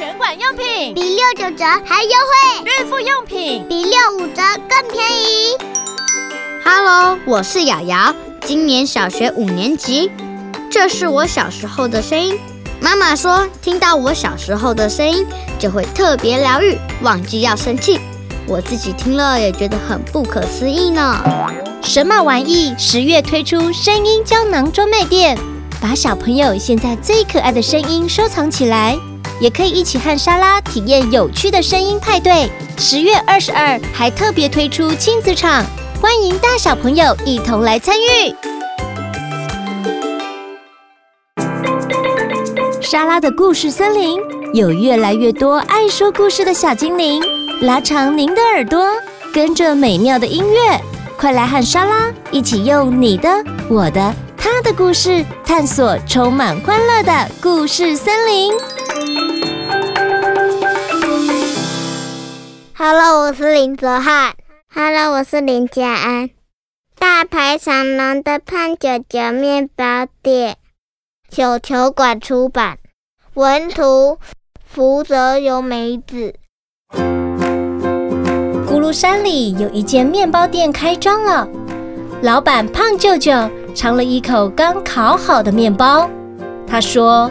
[0.00, 5.54] 全馆用品比六九折还优惠，孕妇用品比六五折更便宜。
[6.64, 8.14] Hello，我是瑶瑶，
[8.46, 10.10] 今年小学五年级。
[10.70, 12.38] 这是我小时候的声音。
[12.80, 15.26] 妈妈说，听到我小时候的声音
[15.58, 18.00] 就会特别疗愈，忘记要生气。
[18.46, 21.22] 我自己听了也觉得很不可思议呢。
[21.82, 25.36] 神马玩意十月推出声音胶囊专卖店，
[25.78, 28.98] 把小朋友现在最可爱的声音收藏起来，
[29.40, 32.48] 也可以一起和莎拉体验有趣的声音派对。
[32.76, 35.64] 十月二十二还特别推出亲子场，
[36.00, 38.34] 欢迎大小朋友一同来参与。
[42.80, 44.18] 莎拉的故事森林
[44.52, 47.22] 有越来越多爱说故事的小精灵。
[47.62, 48.86] 拉长您的耳朵，
[49.32, 50.80] 跟着美妙的音乐，
[51.16, 53.28] 快来和莎拉一起用你的、
[53.68, 58.52] 我的、他的故事，探索充满欢乐的故事森林。
[62.72, 64.34] Hello，我是林泽汉。
[64.72, 66.30] Hello，我是林家安。
[67.00, 70.56] 大排长龙的胖舅舅面包店，
[71.28, 72.78] 球球馆出版，
[73.34, 74.18] 文图：
[74.64, 76.36] 福泽由美子。
[78.68, 81.48] 咕噜山里有一间面包店开张了，
[82.22, 83.32] 老板胖舅舅
[83.74, 86.08] 尝了一口刚烤好的面包，
[86.66, 87.30] 他说：“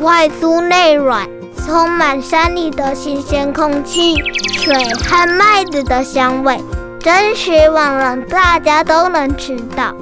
[0.00, 1.28] 外酥内软，
[1.64, 4.16] 充满山里的新鲜空气、
[4.52, 6.58] 水和麦子的香味，
[7.00, 9.94] 真希望让大家都能吃到。”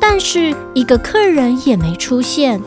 [0.00, 2.60] 但是一个客人也没出现，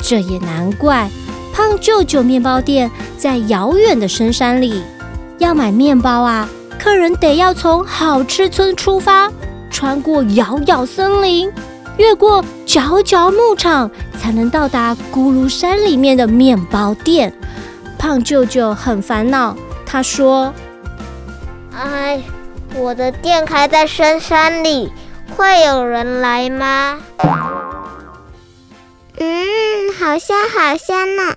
[0.00, 1.10] 这也难怪，
[1.52, 4.82] 胖舅舅面包店在遥远的深山里。
[5.38, 6.48] 要买面包啊，
[6.78, 9.28] 客人得要从好吃村出发，
[9.74, 11.52] 穿过遥遥森林，
[11.96, 17.36] 越过角角牧场，才能到达咕噜山里面的面包店。
[17.98, 20.54] 胖舅舅很烦恼，他说
[21.76, 22.22] ：“哎，
[22.76, 24.92] 我的店开在深山里，
[25.36, 27.00] 会有人来吗？”
[29.18, 31.34] 嗯，好香好香呢。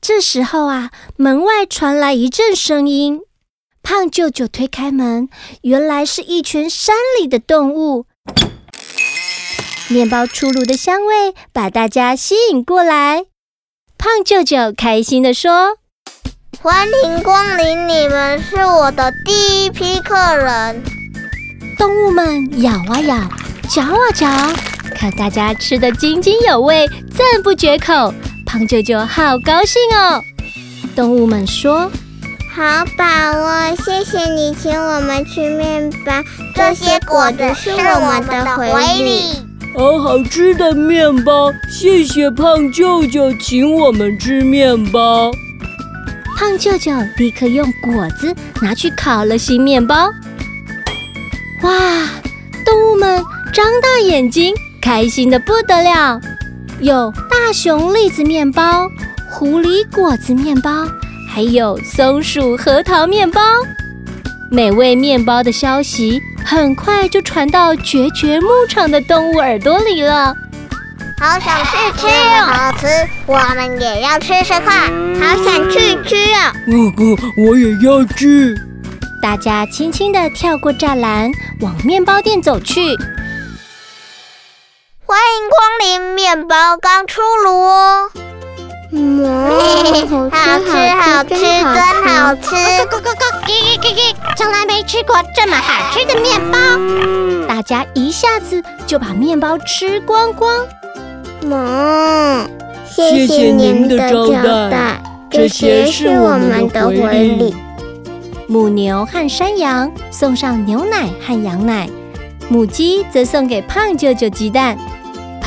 [0.00, 3.22] 这时候啊，门外传来一阵声音。
[3.88, 5.28] 胖舅舅推开门，
[5.62, 8.06] 原来是一群山里的动物。
[9.86, 13.26] 面包出炉的香味把大家吸引过来。
[13.96, 15.76] 胖舅舅开心地说
[16.60, 20.82] ：“欢迎光临，你们是我的第一批客人。”
[21.78, 23.16] 动物们咬啊咬，
[23.70, 24.26] 嚼啊嚼，
[24.96, 28.12] 看大家吃得津津有味，赞不绝口。
[28.44, 30.20] 胖舅舅好高兴哦！
[30.96, 31.88] 动物们说
[32.56, 32.62] ：“好
[32.96, 36.22] 饱哦，谢谢你请我们吃面包，
[36.54, 39.44] 这些果子是我们的回礼。
[39.76, 45.30] 好好吃的面包，谢谢胖舅舅请我们吃面包。”
[46.38, 50.10] 胖舅舅立刻用果子拿去烤了新面包。
[51.62, 51.72] 哇！
[52.64, 56.18] 动物们张大眼睛，开心的不得了。
[56.80, 58.90] 有大熊栗子面包、
[59.28, 60.86] 狐狸果子面包，
[61.36, 63.42] 还有松鼠核桃面包。
[64.50, 70.34] 美味面包的消息很快就传到绝绝牧场的动物耳朵里了。
[71.20, 72.46] 好想去吃哦！
[72.46, 72.86] 好吃，
[73.26, 74.90] 我们也要吃吃看。
[75.20, 76.54] 好想去吃啊！
[76.96, 78.54] 哥哥，我也要去。
[79.20, 81.30] 大家轻轻地跳过栅栏，
[81.60, 82.80] 往面包店走去。
[85.04, 88.10] 欢迎光临，面包刚出炉哦！
[88.92, 89.24] 嗯，
[90.30, 91.64] 好吃好吃，真
[92.04, 92.54] 好吃！
[92.54, 96.58] 咕咕咕咕，叽叽叽，从来没吃过这么好吃的面包。
[97.48, 100.64] 大家一下子就把面包吃光光。
[101.42, 102.48] 嗯，
[102.88, 104.28] 谢谢您的招
[104.70, 107.56] 待，这些是我们的回礼。
[108.48, 111.88] 母牛和山羊送上牛奶和羊奶，
[112.48, 114.78] 母鸡则送给胖舅舅鸡蛋。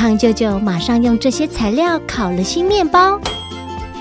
[0.00, 3.20] 胖舅舅马上用这些材料烤了新面包，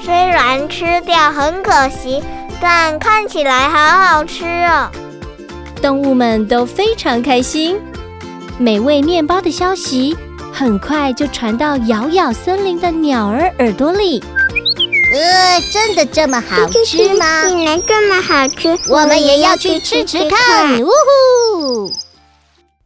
[0.02, 2.24] 虽然吃掉很可惜，
[2.62, 4.90] 但看起来好好吃哦。
[5.82, 7.78] 动物们都非常开心，
[8.58, 10.16] 美味面包的消息
[10.54, 14.24] 很快就传到遥遥森林的鸟儿耳朵里。
[15.14, 17.46] 呃，真的这么好吃吗？
[17.46, 20.82] 竟然这么好吃，我们也要去吃吃看！
[20.82, 21.92] 呜呼！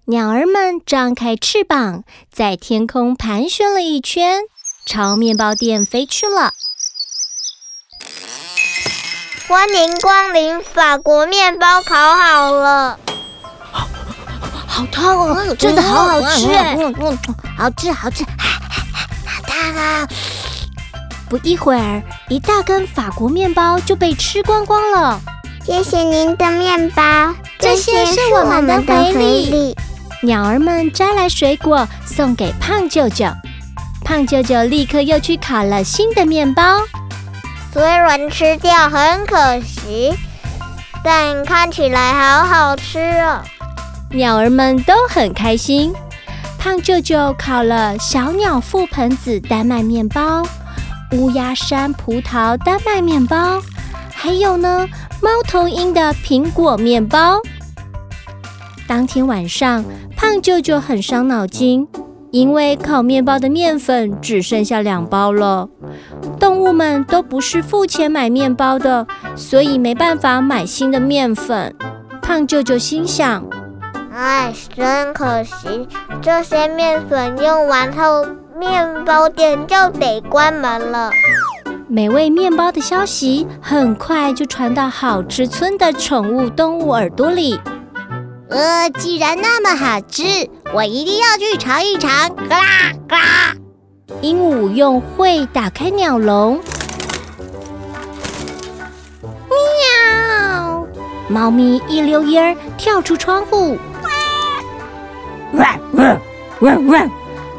[0.05, 4.41] 鸟儿们张开翅膀，在天空盘旋了一圈，
[4.85, 6.51] 朝面包店飞去了。
[9.47, 12.99] 欢迎光临，法国面包烤好了。
[13.71, 13.87] 好，
[14.67, 17.17] 好烫哦，真的好好吃，嗯嗯，
[17.57, 20.05] 好吃好吃，好烫啊！
[21.29, 25.21] 不一会儿，一大根法国面包就被吃光光了。
[25.65, 29.77] 谢谢您的面包，这些是我们的回礼。
[30.23, 33.25] 鸟儿们摘来水果送给胖舅舅，
[34.05, 36.79] 胖舅舅立刻又去烤了新的面包。
[37.73, 40.13] 虽然吃掉很可惜，
[41.03, 43.41] 但看起来好好吃哦。
[44.11, 45.93] 鸟儿们都很开心。
[46.57, 50.41] 胖舅舅烤了小鸟覆盆子丹麦面包、
[51.11, 53.61] 乌鸦山葡萄丹麦面包，
[54.15, 54.87] 还有呢，
[55.21, 57.41] 猫头鹰的苹果面包。
[58.87, 59.83] 当天晚上，
[60.15, 61.87] 胖舅舅很伤脑筋，
[62.31, 65.69] 因为烤面包的面粉只剩下两包了。
[66.39, 71.73] 动物们都不是付钱买面包的，所以没办法买新的面粉。
[72.21, 73.43] 胖舅舅心想。
[74.13, 75.87] 哎，真可惜！
[76.21, 78.25] 这些面粉用完后，
[78.59, 81.09] 面包店就得关门了。
[81.87, 87.59] 美味面包的消息很快就传到好吃村的宠物动物耳朵里。
[88.53, 92.29] 呃，既然那么好吃，我一定要去尝一尝。
[92.47, 93.55] 嘎啦嘎啦！
[94.21, 96.61] 鹦鹉用喙打开鸟笼。
[99.49, 100.87] 喵！
[101.27, 103.75] 猫咪一溜烟儿跳出窗户。
[105.53, 106.21] 汪汪
[106.59, 107.09] 汪汪！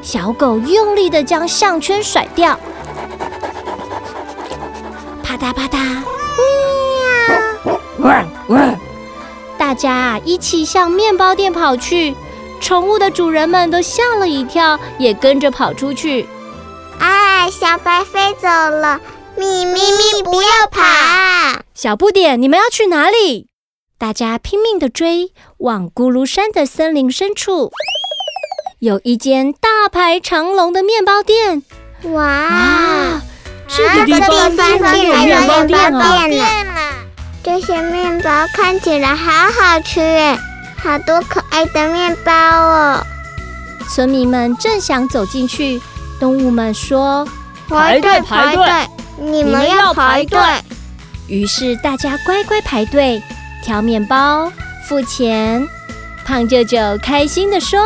[0.01, 2.57] 小狗用力地将项圈甩掉，
[5.25, 5.79] 啪嗒啪嗒，
[7.65, 7.81] 喵！
[7.99, 8.79] 汪汪！
[9.75, 12.15] 大家啊一起向面包店跑去，
[12.61, 16.29] 宠物的主人们都吓了一跳，也跟着跑出去。
[17.01, 19.01] 哎，小白飞走了，
[19.37, 20.81] 咪咪咪不要跑！
[21.75, 23.49] 小不点，你们要去哪里？
[23.99, 27.73] 大家拼命的追，往咕噜山的森林深处，
[28.79, 31.65] 有一间大排长龙的面包店。
[32.13, 33.23] 哇，哇
[33.67, 34.57] 这个地方
[34.95, 37.04] 竟然有面包店啊！
[37.45, 40.39] 这些面包看起来好好吃耶，
[40.83, 43.07] 好多可爱的面包哦！
[43.91, 45.79] 村民们正想走进去，
[46.19, 47.29] 动物们说
[47.69, 48.89] ：“排队排队，
[49.19, 50.41] 你们要排队。”
[51.29, 53.23] 于是大家乖乖排队。
[53.63, 54.51] 挑面包，
[54.89, 55.67] 付钱。
[56.25, 57.79] 胖舅舅开心地说：“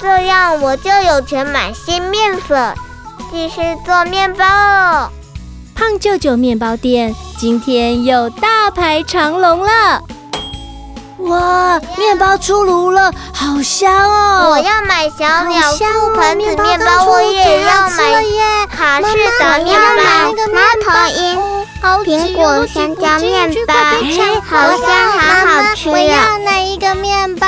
[0.00, 2.72] 这样我就有钱买新面粉，
[3.32, 5.10] 继续做面包哦。”
[5.80, 10.02] 胖舅舅面包店今天又大排长龙了。
[11.20, 14.50] 哇，面包出炉了，好香哦！
[14.50, 18.42] 我要买小鸟覆盆子面包，我也要买耶！
[18.76, 20.02] 好吃的面包，
[20.52, 21.24] 猫头鹰、
[22.04, 25.94] 苹果、香蕉面包，好香，好好吃呀！
[25.94, 27.46] 我要那一个面包？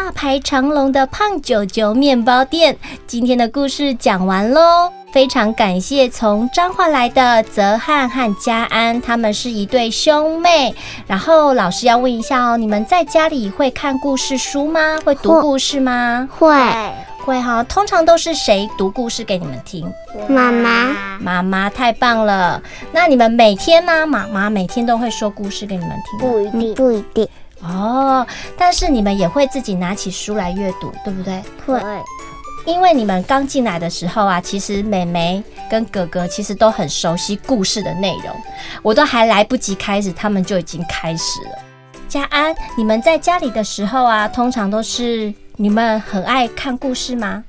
[0.00, 2.74] 大排长龙的胖九九面包店，
[3.06, 4.90] 今天的故事讲完喽。
[5.12, 10.74] 非常感谢从彰化来的泽汉和嘉安，他们是一对兄妹。
[11.06, 14.96] 然后老师要问一下哦，你们在家里会看故事书吗？
[15.04, 16.26] 会读故事吗？
[16.30, 16.48] 会
[17.26, 17.62] 会哈。
[17.64, 19.86] 通常都是谁读故事给你们听？
[20.30, 20.96] 妈妈。
[21.20, 22.62] 妈妈太棒了。
[22.90, 24.06] 那你们每天呢？
[24.06, 26.18] 妈妈每天都会说故事给你们听？
[26.18, 27.28] 不一定，不一定。
[27.62, 28.26] 哦，
[28.56, 31.42] 但是你们也会自己拿起书来阅读，对不对？
[31.66, 31.80] 会。
[32.66, 38.36] 因为你们刚进来的时候啊，其实妹妹跟哥哥其实都很熟悉故事的内容，
[38.82, 41.58] 我都还来不及开始，他们就已经开始了。
[42.06, 47.42] 家安，你们在家里的时候啊，通常都是你们很爱看故事吗？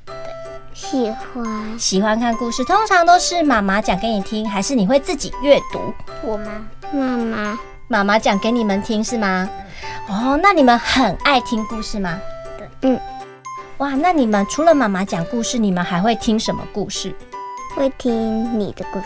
[0.74, 5.94] 喜欢，喜欢看故事，通常都是妈妈讲给你听，还是你会自己阅读？
[6.24, 6.52] 我吗？
[6.94, 9.50] 妈妈，妈妈讲给你们听是吗？
[10.08, 12.20] 哦，那你们很爱听故事吗？
[12.58, 13.00] 对，嗯。
[13.78, 17.14] 哇，那你们除了妈妈讲故事，你们还会听什么故事？
[17.76, 19.06] 会听你的故事，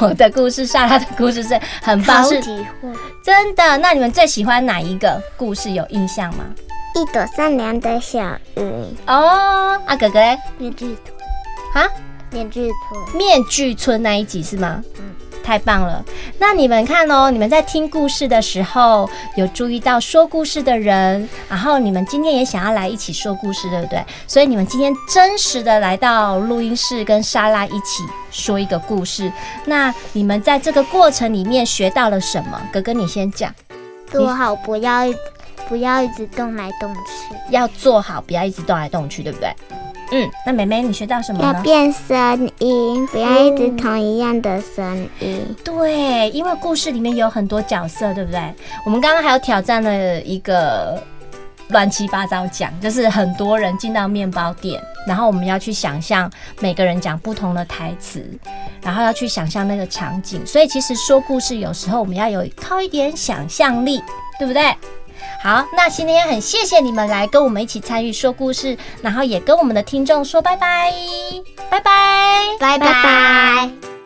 [0.00, 2.40] 我的故事，莎拉的故事是很棒，是
[3.22, 3.78] 真的。
[3.78, 5.70] 那你们最喜欢哪一个故事？
[5.70, 6.44] 有印象吗？
[6.94, 8.18] 一朵善良的小
[8.56, 8.62] 鱼。
[9.06, 10.38] 哦，阿哥哥嘞？
[10.56, 11.84] 面具村。
[11.84, 11.90] 啊？
[12.30, 13.16] 面具村。
[13.16, 14.82] 面具村那一集是吗？
[14.98, 15.14] 嗯。
[15.48, 16.04] 太棒了！
[16.38, 24.04] 那你们看哦，你们在听故事的时候有注意到说故事的人，然后你们今天也想要来一起说故事，对不对？
[24.26, 29.32] 所以你们今天真实的来到录音室，跟莎拉一起说一个故事。
[29.64, 32.60] 那你们在这个过程里面学到了什么？
[32.70, 33.50] 哥哥，你先讲。
[34.10, 35.06] 做好，不要
[35.66, 37.34] 不要一直动来动去。
[37.48, 39.50] 要做好，不要一直动来动去，对不对？
[40.10, 41.52] 嗯，那妹妹你学到什么呢？
[41.54, 45.44] 要变声音，不要一直同一样的声音。
[45.48, 45.56] 嗯。
[45.62, 48.40] 对，因为故事里面有很多角色，对不对？
[48.86, 51.02] 我们刚刚还有挑战了一个
[51.68, 58.24] 乱七八糟讲，就是很多人进到面包店，然后我们要去想象每个人讲不同的台词，
[58.82, 60.40] 然后要去想象那个场景。
[60.46, 64.02] 所以其实说故事有时候我们要有靠一点想象力，
[64.38, 64.74] 对不对？
[65.40, 70.92] 好，那今天很谢谢你们来跟我们一起参与说故事，然后也跟我们的听众说拜拜，
[71.70, 72.78] 拜拜，拜拜。
[72.78, 73.97] 拜拜。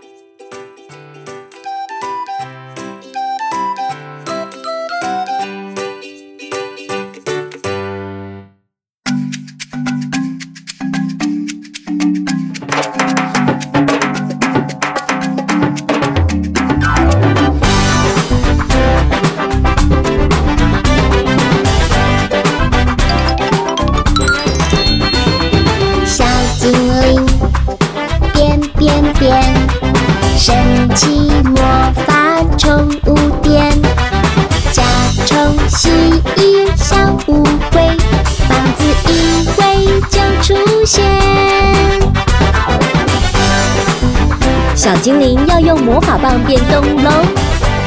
[44.82, 47.08] 小精灵要用魔法棒变动物喽，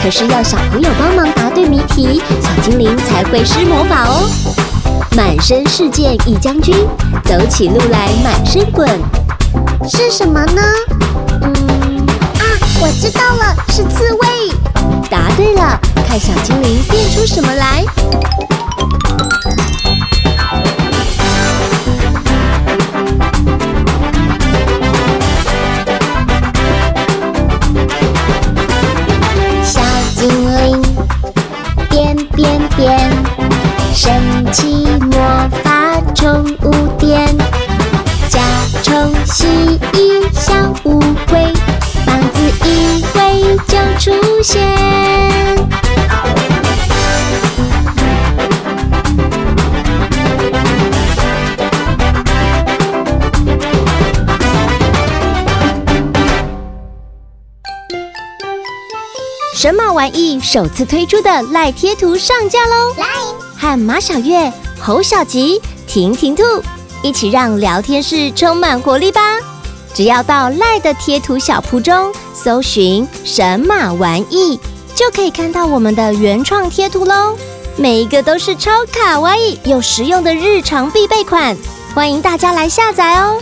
[0.02, 4.30] 可是要小朋友帮忙答对谜题，小精灵才会施魔法哦。
[5.14, 6.74] 满身是箭一将军，
[7.26, 8.88] 走起路来满身滚，
[9.90, 10.62] 是什么呢？
[11.42, 12.08] 嗯
[12.40, 12.44] 啊，
[12.80, 14.56] 我知道了，是刺猬。
[15.10, 17.84] 答对了，看小精灵变出什么来。
[33.94, 37.26] 神奇魔法宠物店，
[38.30, 38.40] 甲
[38.84, 41.52] 虫蜥蜴小乌龟，
[42.06, 44.12] 棒子一挥就出
[44.44, 45.25] 现。
[59.66, 62.94] 神马玩意首次推出的赖贴图上架喽！
[63.00, 63.08] 来，
[63.58, 66.44] 和马小月、侯小吉、婷婷兔
[67.02, 69.20] 一起让聊天室充满活力吧！
[69.92, 74.60] 只要到赖的贴图小铺中搜寻“神马玩意”，
[74.94, 77.36] 就可以看到我们的原创贴图喽！
[77.76, 81.58] 每一个都是超卡哇伊又实用的日常必备款，
[81.96, 83.42] 欢迎大家来下载哦！